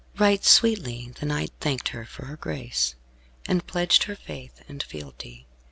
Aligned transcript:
Right 0.17 0.43
sweetly 0.43 1.13
the 1.19 1.27
knight 1.27 1.51
thanked 1.59 1.89
her 1.89 2.05
for 2.05 2.25
her 2.25 2.35
grace, 2.35 2.95
and 3.45 3.67
pledged 3.67 4.05
her 4.05 4.15
faith 4.15 4.63
and 4.67 4.81
fealty. 4.81 5.45